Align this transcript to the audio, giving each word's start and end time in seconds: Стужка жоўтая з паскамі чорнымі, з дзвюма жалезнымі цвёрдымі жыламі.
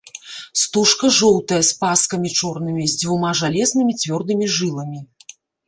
Стужка 0.61 1.11
жоўтая 1.17 1.59
з 1.69 1.75
паскамі 1.83 2.33
чорнымі, 2.41 2.87
з 2.95 2.99
дзвюма 3.03 3.29
жалезнымі 3.43 3.93
цвёрдымі 4.01 4.51
жыламі. 4.59 4.99